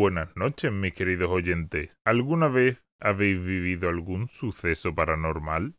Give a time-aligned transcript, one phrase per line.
[0.00, 1.94] Buenas noches, mis queridos oyentes.
[2.06, 5.76] ¿Alguna vez habéis vivido algún suceso paranormal?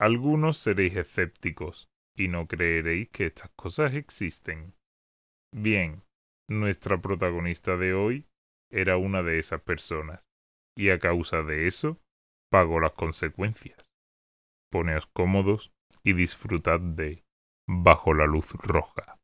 [0.00, 4.74] Algunos seréis escépticos y no creeréis que estas cosas existen.
[5.54, 6.02] Bien,
[6.48, 8.26] nuestra protagonista de hoy
[8.68, 10.24] era una de esas personas,
[10.76, 12.00] y a causa de eso
[12.50, 13.78] pagó las consecuencias.
[14.72, 15.70] Poneos cómodos
[16.02, 17.22] y disfrutad de
[17.68, 19.19] Bajo la luz roja.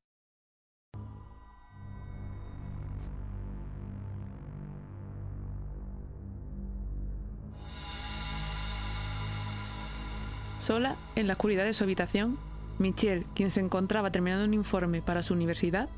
[10.66, 12.38] Sola, en la oscuridad de su habitación,
[12.80, 15.88] Michelle, quien se encontraba terminando un informe para su universidad,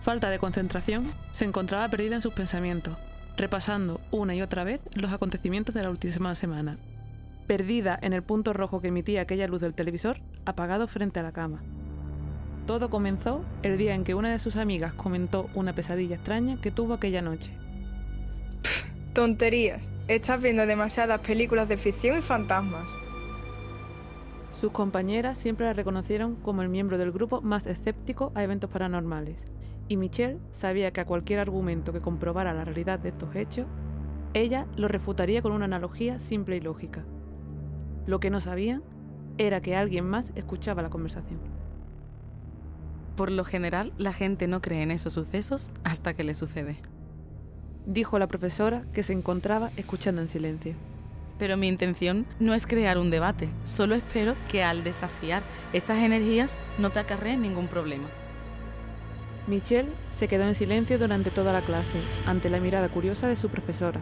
[0.00, 2.96] falta de concentración, se encontraba perdida en sus pensamientos,
[3.36, 6.78] repasando una y otra vez los acontecimientos de la última semana.
[7.48, 11.32] Perdida en el punto rojo que emitía aquella luz del televisor, apagado frente a la
[11.32, 11.60] cama.
[12.68, 16.70] Todo comenzó el día en que una de sus amigas comentó una pesadilla extraña que
[16.70, 17.50] tuvo aquella noche.
[19.14, 19.90] tonterías.
[20.06, 22.96] Estás viendo demasiadas películas de ficción y fantasmas.
[24.62, 29.50] Sus compañeras siempre la reconocieron como el miembro del grupo más escéptico a eventos paranormales,
[29.88, 33.66] y Michelle sabía que a cualquier argumento que comprobara la realidad de estos hechos,
[34.34, 37.02] ella lo refutaría con una analogía simple y lógica.
[38.06, 38.80] Lo que no sabía
[39.36, 41.40] era que alguien más escuchaba la conversación.
[43.16, 46.76] Por lo general, la gente no cree en esos sucesos hasta que le sucede.
[47.84, 50.76] Dijo la profesora que se encontraba escuchando en silencio.
[51.42, 56.56] Pero mi intención no es crear un debate, solo espero que al desafiar estas energías
[56.78, 58.06] no te acarreen ningún problema.
[59.48, 61.98] Michelle se quedó en silencio durante toda la clase,
[62.28, 63.98] ante la mirada curiosa de su profesora.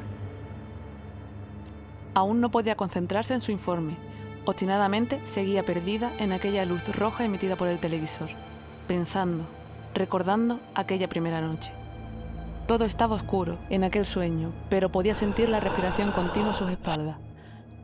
[2.12, 3.96] Aún no podía concentrarse en su informe.
[4.44, 8.28] Obstinadamente seguía perdida en aquella luz roja emitida por el televisor,
[8.86, 9.46] pensando,
[9.94, 11.72] recordando aquella primera noche.
[12.66, 17.16] Todo estaba oscuro en aquel sueño, pero podía sentir la respiración continua a sus espaldas,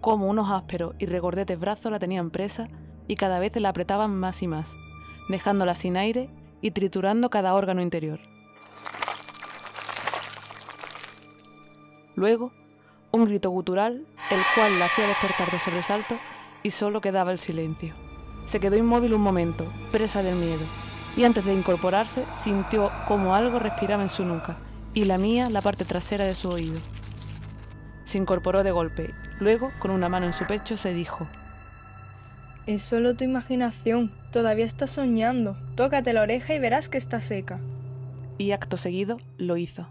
[0.06, 2.68] como unos ásperos y regordetes brazos la tenían presa
[3.08, 4.76] y cada vez la apretaban más y más,
[5.28, 6.30] dejándola sin aire
[6.60, 8.20] y triturando cada órgano interior.
[12.14, 12.52] Luego,
[13.10, 16.14] un grito gutural, el cual la hacía despertar de sobresalto,
[16.62, 17.92] y solo quedaba el silencio.
[18.44, 20.62] Se quedó inmóvil un momento, presa del miedo,
[21.16, 24.56] y antes de incorporarse sintió como algo respiraba en su nuca
[24.94, 26.78] y lamía la parte trasera de su oído.
[28.04, 31.26] Se incorporó de golpe, luego, con una mano en su pecho, se dijo,
[32.66, 34.10] Es solo tu imaginación.
[34.32, 35.56] Todavía estás soñando.
[35.76, 37.58] Tócate la oreja y verás que está seca.
[38.38, 39.86] y acto seguido lo hizo.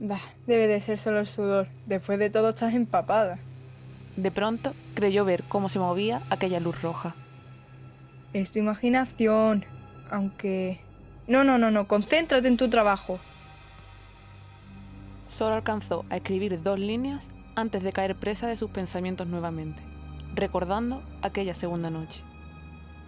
[0.00, 1.68] Bah, debe de ser solo el sudor.
[1.86, 3.38] Después de todo estás empapada.
[4.16, 7.14] De pronto creyó ver cómo se movía aquella luz roja.
[8.32, 9.64] Es tu imaginación.
[10.10, 10.80] Aunque...
[11.26, 11.86] No, no, no, no.
[11.88, 13.18] Concéntrate en tu trabajo.
[15.28, 19.82] Solo alcanzó a escribir dos líneas antes de caer presa de sus pensamientos nuevamente,
[20.34, 22.22] recordando aquella segunda noche.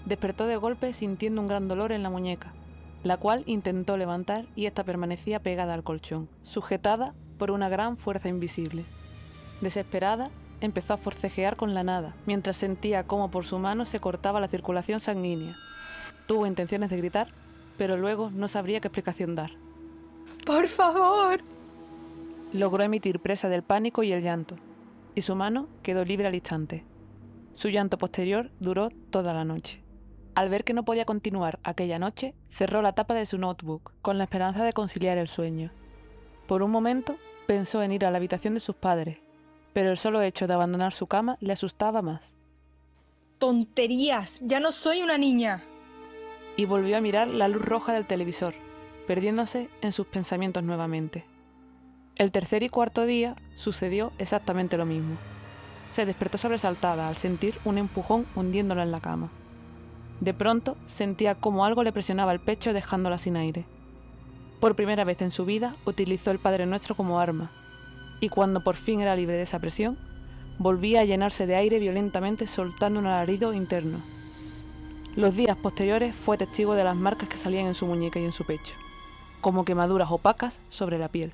[0.07, 2.53] Despertó de golpe sintiendo un gran dolor en la muñeca,
[3.05, 8.29] la cual intentó levantar y ésta permanecía pegada al colchón, sujetada por una gran fuerza
[8.29, 8.85] invisible.
[9.61, 10.31] Desesperada,
[10.61, 14.49] empezó a forcejear con la nada, mientras sentía cómo por su mano se cortaba la
[14.49, 15.57] circulación sanguínea.
[16.27, 17.29] Tuvo intenciones de gritar,
[17.79, 19.53] pero luego no sabría qué explicación dar.
[20.45, 21.41] Por favor.
[22.53, 24.57] Logró emitir presa del pánico y el llanto,
[25.15, 26.85] y su mano quedó libre al instante.
[27.53, 29.83] Su llanto posterior duró toda la noche.
[30.35, 34.19] Al ver que no podía continuar aquella noche, cerró la tapa de su notebook, con
[34.19, 35.71] la esperanza de conciliar el sueño.
[36.47, 37.17] Por un momento
[37.47, 39.19] pensó en ir a la habitación de sus padres,
[39.73, 42.35] pero el solo hecho de abandonar su cama le asustaba más,
[43.39, 44.39] Tonterías.
[44.43, 45.63] Ya no soy una niña.
[46.57, 48.53] y volvió a mirar la luz roja del televisor,
[49.07, 51.25] perdiéndose en sus pensamientos nuevamente.
[52.21, 55.17] El tercer y cuarto día sucedió exactamente lo mismo.
[55.91, 59.31] Se despertó sobresaltada al sentir un empujón hundiéndola en la cama.
[60.21, 63.65] De pronto sentía como algo le presionaba el pecho dejándola sin aire.
[64.61, 67.51] Por primera vez en su vida utilizó el Padre Nuestro como arma,
[68.21, 69.97] y cuando por fin era libre de esa presión,
[70.59, 74.03] volvía a llenarse de aire violentamente soltando un alarido interno.
[75.17, 78.35] Los días posteriores fue testigo de las marcas que salían en su muñeca y en
[78.35, 78.75] su pecho,
[79.41, 81.33] como quemaduras opacas sobre la piel.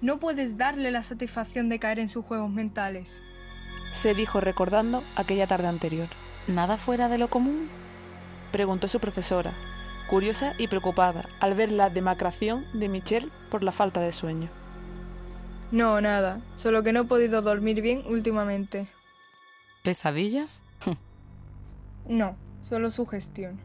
[0.00, 3.22] No puedes darle la satisfacción de caer en sus juegos mentales.
[3.92, 6.08] Se dijo recordando aquella tarde anterior.
[6.46, 7.68] ¿Nada fuera de lo común?
[8.52, 9.52] Preguntó su profesora,
[10.08, 14.48] curiosa y preocupada al ver la demacración de Michelle por la falta de sueño.
[15.70, 16.40] No, nada.
[16.54, 18.88] Solo que no he podido dormir bien últimamente.
[19.82, 20.60] ¿Pesadillas?
[22.06, 23.58] No, solo su gestión.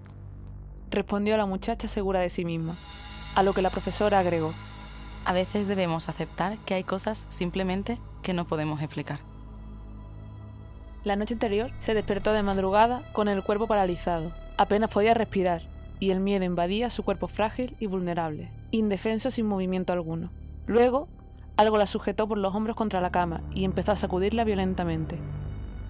[0.92, 2.78] Respondió la muchacha segura de sí misma,
[3.36, 4.54] a lo que la profesora agregó.
[5.26, 9.20] A veces debemos aceptar que hay cosas simplemente que no podemos explicar.
[11.04, 14.34] La noche anterior se despertó de madrugada con el cuerpo paralizado.
[14.58, 15.64] Apenas podía respirar
[16.00, 20.32] y el miedo invadía su cuerpo frágil y vulnerable, indefenso sin movimiento alguno.
[20.66, 21.08] Luego,
[21.58, 25.18] algo la sujetó por los hombros contra la cama y empezó a sacudirla violentamente,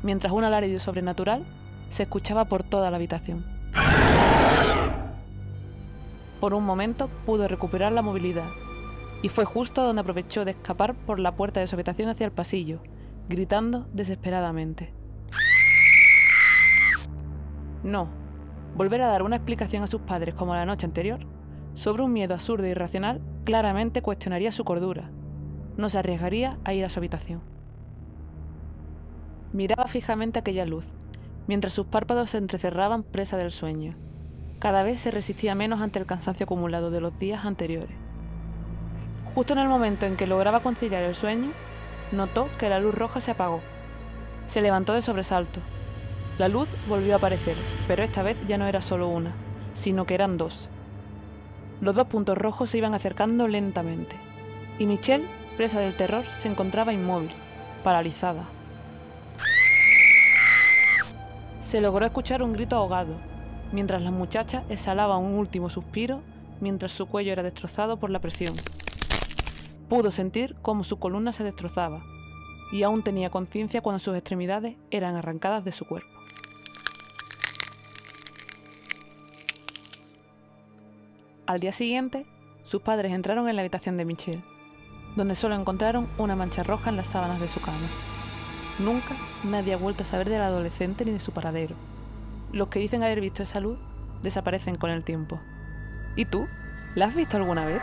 [0.03, 1.43] mientras un alarido sobrenatural
[1.89, 3.45] se escuchaba por toda la habitación.
[6.39, 8.47] Por un momento pudo recuperar la movilidad,
[9.21, 12.31] y fue justo donde aprovechó de escapar por la puerta de su habitación hacia el
[12.31, 12.81] pasillo,
[13.27, 14.93] gritando desesperadamente.
[17.83, 18.09] No,
[18.75, 21.19] volver a dar una explicación a sus padres como la noche anterior,
[21.75, 25.11] sobre un miedo absurdo e irracional, claramente cuestionaría su cordura.
[25.77, 27.41] No se arriesgaría a ir a su habitación.
[29.53, 30.85] Miraba fijamente aquella luz,
[31.47, 33.95] mientras sus párpados se entrecerraban presa del sueño.
[34.59, 38.08] Cada vez se resistía menos ante el cansancio acumulado de los días anteriores.
[39.35, 41.51] Justo en el momento en que lograba conciliar el sueño,
[42.11, 43.61] notó que la luz roja se apagó.
[44.47, 45.59] Se levantó de sobresalto.
[46.37, 47.55] La luz volvió a aparecer,
[47.87, 49.31] pero esta vez ya no era solo una,
[49.73, 50.69] sino que eran dos.
[51.81, 54.15] Los dos puntos rojos se iban acercando lentamente,
[54.79, 55.27] y Michelle,
[55.57, 57.29] presa del terror, se encontraba inmóvil,
[57.83, 58.45] paralizada.
[61.61, 63.13] Se logró escuchar un grito ahogado,
[63.71, 66.21] mientras la muchacha exhalaba un último suspiro
[66.61, 68.55] mientras su cuello era destrozado por la presión.
[69.89, 72.03] Pudo sentir cómo su columna se destrozaba,
[72.71, 76.09] y aún tenía conciencia cuando sus extremidades eran arrancadas de su cuerpo.
[81.47, 82.27] Al día siguiente,
[82.63, 84.43] sus padres entraron en la habitación de Michelle,
[85.15, 87.87] donde solo encontraron una mancha roja en las sábanas de su cama.
[88.77, 91.73] Nunca nadie ha vuelto a saber del adolescente ni de su paradero.
[92.51, 93.79] Los que dicen haber visto esa luz
[94.21, 95.39] desaparecen con el tiempo.
[96.15, 96.45] ¿Y tú?
[96.93, 97.81] ¿La has visto alguna vez?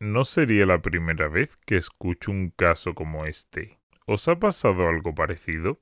[0.00, 3.78] No sería la primera vez que escucho un caso como este.
[4.06, 5.78] ¿Os ha pasado algo parecido?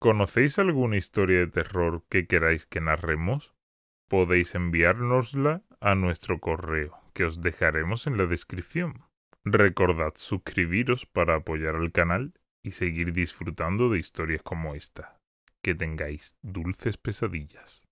[0.00, 3.54] ¿Conocéis alguna historia de terror que queráis que narremos?
[4.08, 9.04] Podéis enviárnosla a nuestro correo, que os dejaremos en la descripción.
[9.44, 15.20] Recordad suscribiros para apoyar al canal y seguir disfrutando de historias como esta.
[15.62, 17.83] Que tengáis dulces pesadillas.